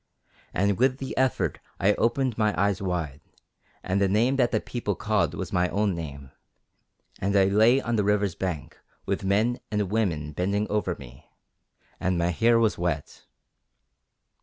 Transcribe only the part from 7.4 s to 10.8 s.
lay on the river's bank with men and women bending